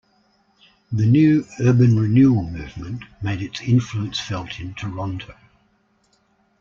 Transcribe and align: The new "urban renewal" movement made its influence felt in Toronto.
The 0.91 1.05
new 1.05 1.45
"urban 1.59 1.95
renewal" 1.95 2.41
movement 2.49 3.03
made 3.21 3.43
its 3.43 3.61
influence 3.61 4.19
felt 4.19 4.59
in 4.59 4.73
Toronto. 4.73 5.35